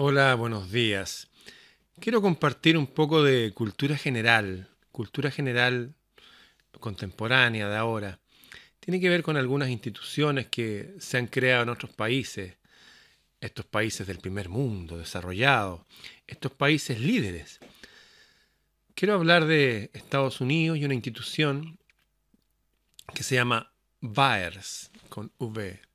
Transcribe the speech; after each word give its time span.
Hola, 0.00 0.36
buenos 0.36 0.70
días. 0.70 1.26
Quiero 1.98 2.22
compartir 2.22 2.78
un 2.78 2.86
poco 2.86 3.24
de 3.24 3.50
cultura 3.52 3.96
general, 3.96 4.68
cultura 4.92 5.28
general 5.28 5.96
contemporánea 6.78 7.68
de 7.68 7.76
ahora. 7.76 8.20
Tiene 8.78 9.00
que 9.00 9.08
ver 9.08 9.24
con 9.24 9.36
algunas 9.36 9.70
instituciones 9.70 10.46
que 10.46 10.94
se 11.00 11.18
han 11.18 11.26
creado 11.26 11.64
en 11.64 11.70
otros 11.70 11.90
países, 11.90 12.54
estos 13.40 13.66
países 13.66 14.06
del 14.06 14.18
primer 14.18 14.48
mundo, 14.48 14.96
desarrollados, 14.96 15.80
estos 16.28 16.52
países 16.52 17.00
líderes. 17.00 17.58
Quiero 18.94 19.14
hablar 19.14 19.46
de 19.46 19.90
Estados 19.94 20.40
Unidos 20.40 20.78
y 20.78 20.84
una 20.84 20.94
institución 20.94 21.76
que 23.12 23.24
se 23.24 23.34
llama 23.34 23.72
VAERS, 24.00 24.92
con 25.08 25.32
V. 25.38 25.87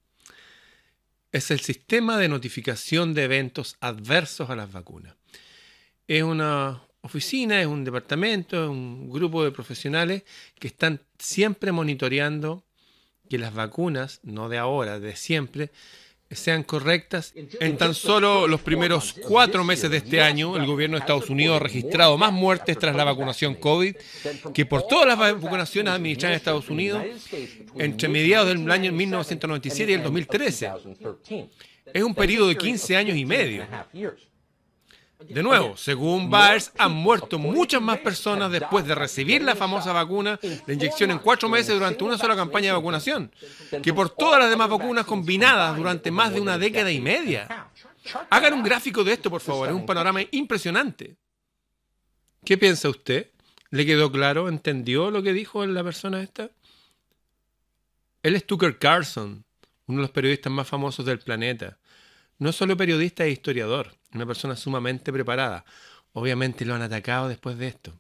Es 1.34 1.50
el 1.50 1.62
sistema 1.62 2.20
de 2.20 2.30
notificación 2.30 3.16
de 3.16 3.24
eventos 3.24 3.76
adversos 3.80 4.52
a 4.52 4.56
las 4.56 4.72
vacunas. 4.72 5.16
Es 6.08 6.22
una 6.22 6.84
oficina, 7.02 7.60
es 7.60 7.66
un 7.66 7.84
departamento, 7.84 8.64
es 8.64 8.70
un 8.70 9.10
grupo 9.10 9.44
de 9.44 9.52
profesionales 9.52 10.24
que 10.60 10.68
están 10.68 11.02
siempre 11.18 11.72
monitoreando 11.72 12.64
que 13.28 13.40
las 13.40 13.52
vacunas, 13.52 14.20
no 14.22 14.48
de 14.48 14.60
ahora, 14.60 15.00
de 15.00 15.16
siempre, 15.16 15.72
sean 16.36 16.64
correctas. 16.64 17.34
En 17.60 17.78
tan 17.78 17.94
solo 17.94 18.48
los 18.48 18.62
primeros 18.62 19.14
cuatro 19.14 19.64
meses 19.64 19.90
de 19.90 19.98
este 19.98 20.22
año, 20.22 20.56
el 20.56 20.66
gobierno 20.66 20.98
de 20.98 21.02
Estados 21.02 21.30
Unidos 21.30 21.58
ha 21.58 21.60
registrado 21.60 22.18
más 22.18 22.32
muertes 22.32 22.78
tras 22.78 22.96
la 22.96 23.04
vacunación 23.04 23.56
COVID 23.56 23.96
que 24.54 24.66
por 24.66 24.88
todas 24.88 25.08
las 25.08 25.18
vacunaciones 25.18 25.94
administradas 25.94 26.34
en 26.34 26.38
Estados 26.38 26.70
Unidos 26.70 27.04
entre 27.78 28.08
mediados 28.08 28.48
del 28.48 28.70
año 28.70 28.92
1997 28.92 29.92
y 29.92 29.96
el 29.96 30.04
2013. 30.04 30.72
Es 31.94 32.04
un 32.04 32.16
periodo 32.16 32.48
de 32.48 32.58
15 32.58 32.96
años 32.96 33.18
y 33.18 33.26
medio. 33.26 33.66
De 35.30 35.44
nuevo, 35.44 35.78
según 35.78 36.30
Byers, 36.30 36.72
han 36.78 36.92
muerto 36.92 37.38
muchas 37.40 37.82
más 37.82 38.00
personas 38.00 38.52
después 38.52 38.86
de 38.86 38.96
recibir 38.96 39.42
la 39.44 39.56
famosa 39.56 39.92
vacuna 39.94 40.40
de 40.42 40.74
inyección 40.74 41.12
en 41.12 41.20
cuatro 41.20 41.50
meses 41.50 41.74
durante 41.74 42.04
una 42.04 42.18
sola 42.18 42.36
campaña 42.36 42.68
de 42.68 42.74
vacunación, 42.74 43.32
que 43.82 43.94
por 43.94 44.10
todas 44.10 44.40
las 44.40 44.50
demás 44.50 44.70
vacunas 44.70 45.06
combinadas 45.06 45.76
durante 45.76 46.12
más 46.12 46.34
de 46.34 46.42
una 46.42 46.58
década 46.58 46.92
y 46.92 47.00
media. 47.00 47.68
Hagan 48.30 48.54
un 48.54 48.64
gráfico 48.64 49.04
de 49.04 49.14
esto, 49.14 49.30
por 49.30 49.42
favor, 49.42 49.70
es 49.70 49.76
un 49.76 49.86
panorama 49.86 50.22
impresionante. 50.32 51.16
¿Qué 52.44 52.58
piensa 52.58 52.90
usted? 52.90 53.32
¿Le 53.70 53.86
quedó 53.86 54.12
claro? 54.12 54.50
¿Entendió 54.50 55.10
lo 55.10 55.24
que 55.24 55.34
dijo 55.34 55.66
la 55.66 55.84
persona 55.84 56.22
esta? 56.22 56.52
Él 58.22 58.36
es 58.36 58.46
Tucker 58.46 58.78
Carlson, 58.78 59.44
uno 59.88 59.98
de 59.98 60.02
los 60.04 60.12
periodistas 60.12 60.52
más 60.52 60.68
famosos 60.68 61.06
del 61.06 61.20
planeta. 61.20 61.78
No 62.40 62.52
solo 62.52 62.76
periodista 62.76 63.26
e 63.26 63.32
historiador, 63.32 63.96
una 64.14 64.26
persona 64.26 64.56
sumamente 64.56 65.12
preparada. 65.12 65.66
Obviamente 66.14 66.66
lo 66.66 66.76
han 66.76 66.82
atacado 66.82 67.28
después 67.28 67.58
de 67.58 67.68
esto. 67.68 67.94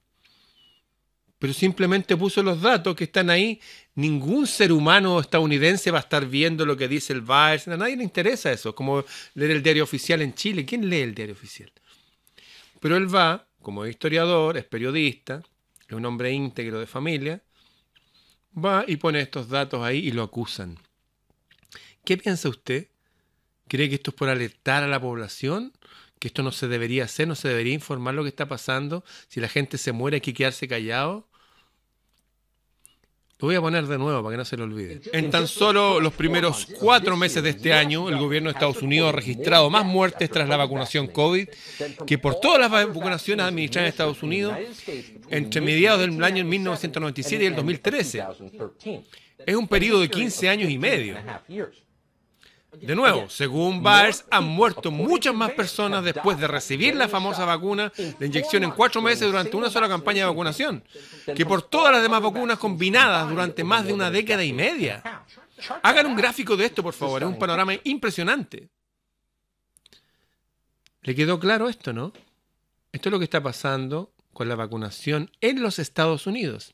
Pero 1.39 1.53
simplemente 1.53 2.16
puso 2.16 2.42
los 2.42 2.61
datos 2.61 2.95
que 2.95 3.03
están 3.03 3.30
ahí. 3.30 3.59
Ningún 3.95 4.47
ser 4.47 4.72
humano 4.72 5.20
estadounidense 5.20 5.92
va 5.92 5.97
a 5.97 6.02
estar 6.02 6.25
viendo 6.25 6.66
lo 6.66 6.78
que 6.78 6.88
dice 6.88 7.11
el 7.11 7.22
Vice. 7.22 7.70
A 7.70 7.75
nadie 7.75 7.97
le 7.97 8.03
interesa 8.03 8.52
eso. 8.52 8.73
Como 8.73 9.03
leer 9.33 9.52
el 9.52 9.64
diario 9.64 9.83
oficial 9.83 10.22
en 10.22 10.33
Chile. 10.36 10.66
¿Quién 10.66 10.89
lee 10.89 11.02
el 11.02 11.14
diario 11.14 11.33
oficial? 11.33 11.70
Pero 12.80 12.95
él 12.95 13.14
va, 13.14 13.48
como 13.61 13.86
historiador, 13.86 14.58
es 14.58 14.66
periodista, 14.66 15.42
es 15.88 15.94
un 15.94 16.05
hombre 16.05 16.31
íntegro 16.31 16.80
de 16.80 16.88
familia, 16.88 17.42
va 18.53 18.86
y 18.88 18.98
pone 18.98 19.22
estos 19.22 19.50
datos 19.50 19.83
ahí 19.83 20.00
y 20.00 20.11
lo 20.11 20.23
acusan. 20.23 20.77
¿Qué 22.03 22.17
piensa 22.17 22.50
usted? 22.50 22.88
¿Cree 23.67 23.89
que 23.89 23.95
esto 23.95 24.11
es 24.11 24.16
por 24.16 24.30
alertar 24.30 24.83
a 24.83 24.88
la 24.88 25.00
población? 25.00 25.73
¿Que 26.23 26.29
esto 26.29 26.41
no 26.41 26.53
se 26.53 26.69
debería 26.69 27.03
hacer? 27.03 27.27
¿No 27.27 27.35
se 27.35 27.49
debería 27.49 27.73
informar 27.73 28.13
lo 28.13 28.23
que 28.23 28.29
está 28.29 28.47
pasando? 28.47 29.03
Si 29.27 29.41
la 29.41 29.49
gente 29.49 29.77
se 29.77 29.91
muere 29.91 30.16
hay 30.16 30.21
que 30.21 30.33
quedarse 30.33 30.69
callado. 30.69 31.27
Lo 33.39 33.48
voy 33.49 33.55
a 33.58 33.59
poner 33.59 33.86
de 33.87 33.98
nuevo 33.98 34.23
para 34.23 34.31
que 34.31 34.37
no 34.37 34.45
se 34.45 34.55
lo 34.55 34.64
olvide. 34.64 35.02
En 35.11 35.30
tan 35.30 35.49
solo 35.49 35.99
los 35.99 36.14
primeros 36.14 36.65
cuatro 36.80 37.17
meses 37.17 37.43
de 37.43 37.49
este 37.49 37.73
año, 37.73 38.08
el 38.08 38.17
gobierno 38.17 38.48
de 38.48 38.53
Estados 38.53 38.81
Unidos 38.81 39.09
ha 39.09 39.11
registrado 39.17 39.70
más 39.70 39.86
muertes 39.86 40.30
tras 40.30 40.48
la 40.48 40.55
vacunación 40.55 41.08
COVID 41.08 41.49
que 42.08 42.17
por 42.17 42.39
todas 42.39 42.58
las 42.58 42.71
vacunaciones 42.71 43.45
administradas 43.45 43.87
en 43.87 43.92
Estados 43.92 44.23
Unidos 44.23 44.58
entre 45.30 45.59
mediados 45.59 45.99
del 45.99 46.23
año 46.23 46.45
1997 46.45 47.43
y 47.43 47.48
el 47.48 47.55
2013. 47.58 48.23
Es 49.45 49.55
un 49.58 49.67
periodo 49.67 49.99
de 49.99 50.09
15 50.09 50.48
años 50.48 50.71
y 50.71 50.77
medio. 50.77 51.17
De 52.82 52.95
nuevo, 52.95 53.30
según 53.30 53.84
Byers, 53.84 54.26
han 54.32 54.45
muerto 54.45 54.89
muchas 54.89 55.34
más 55.34 55.52
personas 55.52 56.04
después 56.04 56.39
de 56.39 56.48
recibir 56.48 56.95
la 56.95 57.08
famosa 57.08 57.45
vacuna 57.45 57.92
de 57.95 58.26
inyección 58.26 58.64
en 58.64 58.72
cuatro 58.72 59.02
meses 59.02 59.28
durante 59.28 59.56
una 59.56 59.70
sola 59.70 59.88
campaña 59.88 60.23
de 60.23 60.30
vacunación, 60.30 60.84
que 61.36 61.45
por 61.45 61.61
todas 61.61 61.92
las 61.92 62.02
demás 62.02 62.22
vacunas 62.22 62.58
combinadas 62.58 63.30
durante 63.30 63.64
más 63.64 63.86
de 63.86 63.94
una 63.94 64.10
década 64.10 64.44
y 64.44 64.54
media. 64.54 65.04
Hagan 65.84 66.08
un 66.08 66.16
gráfico 66.16 66.58
de 66.58 66.66
esto, 66.66 66.82
por 66.82 66.94
favor, 66.94 67.22
es 67.22 67.30
un 67.30 67.38
panorama 67.38 67.73
impresionante. 67.84 68.70
¿Le 71.02 71.16
quedó 71.16 71.40
claro 71.40 71.70
esto, 71.70 71.94
no? 71.94 72.11
Esto 72.92 73.10
es 73.10 73.11
lo 73.11 73.20
que 73.20 73.26
está 73.26 73.42
pasando 73.42 74.14
con 74.34 74.50
la 74.50 74.55
vacunación 74.55 75.30
en 75.42 75.61
los 75.61 75.78
Estados 75.80 76.26
Unidos. 76.28 76.73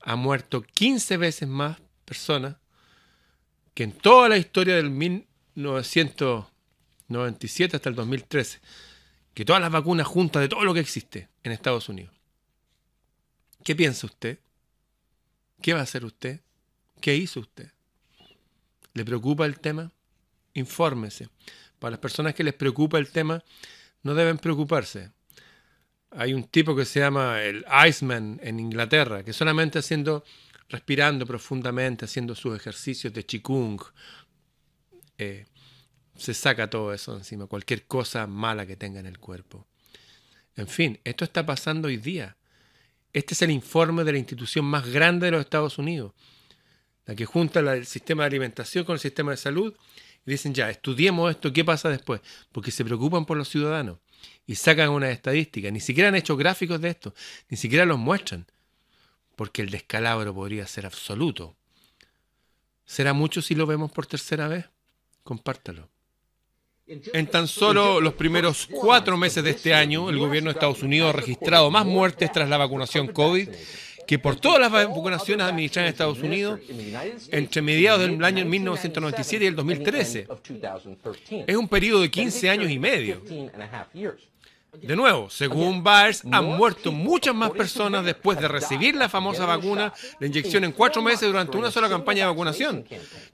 Ha 0.00 0.16
muerto 0.16 0.62
15 0.62 1.16
veces 1.16 1.48
más 1.48 1.78
personas 2.04 2.56
que 3.74 3.82
en 3.82 3.92
toda 3.92 4.28
la 4.28 4.38
historia 4.38 4.76
del 4.76 4.90
1997 4.90 7.76
hasta 7.76 7.88
el 7.88 7.94
2013, 7.94 8.60
que 9.34 9.44
todas 9.44 9.60
las 9.60 9.72
vacunas 9.72 10.06
juntas 10.06 10.42
de 10.42 10.48
todo 10.48 10.64
lo 10.64 10.72
que 10.72 10.80
existe 10.80 11.28
en 11.42 11.52
Estados 11.52 11.88
Unidos. 11.88 12.14
¿Qué 13.64 13.74
piensa 13.74 14.06
usted? 14.06 14.38
¿Qué 15.60 15.74
va 15.74 15.80
a 15.80 15.84
hacer 15.84 16.04
usted? 16.04 16.40
¿Qué 17.00 17.16
hizo 17.16 17.40
usted? 17.40 17.72
¿Le 18.92 19.04
preocupa 19.04 19.46
el 19.46 19.58
tema? 19.58 19.90
Infórmese. 20.52 21.28
Para 21.78 21.92
las 21.92 22.00
personas 22.00 22.34
que 22.34 22.44
les 22.44 22.54
preocupa 22.54 22.98
el 22.98 23.10
tema, 23.10 23.42
no 24.02 24.14
deben 24.14 24.38
preocuparse. 24.38 25.10
Hay 26.12 26.32
un 26.32 26.44
tipo 26.44 26.76
que 26.76 26.84
se 26.84 27.00
llama 27.00 27.42
el 27.42 27.64
Iceman 27.88 28.38
en 28.42 28.60
Inglaterra, 28.60 29.24
que 29.24 29.32
solamente 29.32 29.80
haciendo 29.80 30.24
respirando 30.68 31.26
profundamente, 31.26 32.04
haciendo 32.04 32.34
sus 32.34 32.56
ejercicios 32.56 33.12
de 33.12 33.24
Qigong, 33.24 33.80
eh, 35.18 35.46
se 36.16 36.34
saca 36.34 36.70
todo 36.70 36.92
eso 36.92 37.16
encima, 37.16 37.46
cualquier 37.46 37.86
cosa 37.86 38.26
mala 38.26 38.66
que 38.66 38.76
tenga 38.76 39.00
en 39.00 39.06
el 39.06 39.18
cuerpo. 39.18 39.66
En 40.56 40.68
fin, 40.68 41.00
esto 41.04 41.24
está 41.24 41.44
pasando 41.44 41.88
hoy 41.88 41.96
día. 41.96 42.36
Este 43.12 43.34
es 43.34 43.42
el 43.42 43.50
informe 43.50 44.04
de 44.04 44.12
la 44.12 44.18
institución 44.18 44.64
más 44.64 44.88
grande 44.88 45.26
de 45.26 45.32
los 45.32 45.40
Estados 45.40 45.78
Unidos, 45.78 46.12
la 47.06 47.14
que 47.14 47.26
junta 47.26 47.60
el 47.60 47.86
sistema 47.86 48.22
de 48.22 48.28
alimentación 48.28 48.84
con 48.84 48.94
el 48.94 49.00
sistema 49.00 49.32
de 49.32 49.36
salud 49.36 49.74
y 50.26 50.30
dicen 50.30 50.54
ya, 50.54 50.70
estudiemos 50.70 51.30
esto, 51.30 51.52
¿qué 51.52 51.64
pasa 51.64 51.90
después? 51.90 52.20
Porque 52.50 52.70
se 52.70 52.84
preocupan 52.84 53.26
por 53.26 53.36
los 53.36 53.48
ciudadanos 53.48 53.98
y 54.46 54.54
sacan 54.54 54.90
unas 54.90 55.10
estadísticas. 55.10 55.72
Ni 55.72 55.80
siquiera 55.80 56.08
han 56.08 56.14
hecho 56.14 56.36
gráficos 56.36 56.80
de 56.80 56.90
esto, 56.90 57.14
ni 57.50 57.56
siquiera 57.56 57.84
los 57.84 57.98
muestran 57.98 58.46
porque 59.36 59.62
el 59.62 59.70
descalabro 59.70 60.34
podría 60.34 60.66
ser 60.66 60.86
absoluto. 60.86 61.56
¿Será 62.84 63.12
mucho 63.12 63.42
si 63.42 63.54
lo 63.54 63.66
vemos 63.66 63.90
por 63.90 64.06
tercera 64.06 64.48
vez? 64.48 64.66
Compártalo. 65.22 65.88
En 66.86 67.26
tan 67.28 67.48
solo 67.48 67.98
los 68.00 68.12
primeros 68.12 68.68
cuatro 68.70 69.16
meses 69.16 69.42
de 69.42 69.50
este 69.50 69.72
año, 69.72 70.10
el 70.10 70.18
gobierno 70.18 70.50
de 70.50 70.54
Estados 70.54 70.82
Unidos 70.82 71.14
ha 71.14 71.16
registrado 71.16 71.70
más 71.70 71.86
muertes 71.86 72.30
tras 72.30 72.48
la 72.48 72.58
vacunación 72.58 73.08
COVID 73.08 73.48
que 74.06 74.18
por 74.18 74.36
todas 74.36 74.60
las 74.60 74.70
vacunaciones 74.70 75.46
administradas 75.46 75.88
en 75.88 75.92
Estados 75.92 76.18
Unidos 76.18 76.60
entre 77.30 77.62
mediados 77.62 78.00
del 78.02 78.22
año 78.22 78.44
1997 78.44 79.44
y 79.44 79.48
el 79.48 79.56
2013. 79.56 80.28
Es 81.46 81.56
un 81.56 81.68
periodo 81.68 82.02
de 82.02 82.10
15 82.10 82.50
años 82.50 82.70
y 82.70 82.78
medio. 82.78 83.22
De 84.82 84.96
nuevo, 84.96 85.30
según 85.30 85.82
Byers, 85.82 86.22
han 86.30 86.44
muerto 86.44 86.92
muchas 86.92 87.34
más 87.34 87.50
personas 87.50 88.04
después 88.04 88.38
de 88.38 88.48
recibir 88.48 88.94
la 88.94 89.08
famosa 89.08 89.46
vacuna, 89.46 89.92
la 90.18 90.26
inyección 90.26 90.64
en 90.64 90.72
cuatro 90.72 91.02
meses 91.02 91.28
durante 91.28 91.56
una 91.56 91.70
sola 91.70 91.88
campaña 91.88 92.24
de 92.24 92.30
vacunación, 92.30 92.84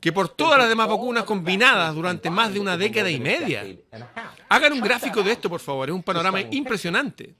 que 0.00 0.12
por 0.12 0.28
todas 0.28 0.58
las 0.58 0.68
demás 0.68 0.88
vacunas 0.88 1.24
combinadas 1.24 1.94
durante 1.94 2.30
más 2.30 2.52
de 2.52 2.60
una 2.60 2.76
década 2.76 3.10
y 3.10 3.20
media. 3.20 3.64
Hagan 4.48 4.72
un 4.72 4.80
gráfico 4.80 5.22
de 5.22 5.32
esto, 5.32 5.48
por 5.48 5.60
favor, 5.60 5.88
es 5.88 5.94
un 5.94 6.02
panorama 6.02 6.40
impresionante. 6.40 7.34